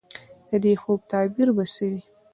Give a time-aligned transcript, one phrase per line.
[0.49, 2.01] د دې خوب تعبیر به څه وي؟